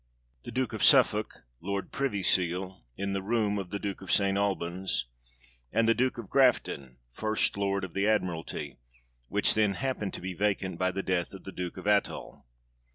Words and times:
The 0.45 0.51
Duke 0.51 0.73
of 0.73 0.81
Suffolk, 0.83 1.43
Lord 1.59 1.91
Privy 1.91 2.23
Seal, 2.23 2.83
in 2.97 3.13
the 3.13 3.21
room 3.21 3.59
of 3.59 3.69
the 3.69 3.77
Duke 3.77 4.01
of 4.01 4.11
St. 4.11 4.35
Albans, 4.35 5.05
and 5.71 5.87
the 5.87 5.93
Duke 5.93 6.17
of 6.17 6.27
Grafton 6.27 6.97
first 7.11 7.55
Lord 7.55 7.83
of 7.83 7.93
the 7.93 8.07
Admiralty, 8.07 8.79
which 9.27 9.53
then 9.53 9.75
happened 9.75 10.15
to 10.15 10.21
be 10.21 10.33
vacant 10.33 10.79
by 10.79 10.89
the 10.89 11.03
death 11.03 11.33
of 11.35 11.43
the 11.43 11.51
Duke 11.51 11.77
of 11.77 11.85
Athol. 11.85 12.47